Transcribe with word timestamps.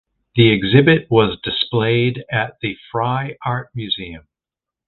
The 0.33 0.49
exhibit 0.51 1.11
was 1.11 1.39
displayed 1.43 2.25
at 2.31 2.57
the 2.59 2.75
Frye 2.91 3.37
Art 3.45 3.69
Museum. 3.75 4.25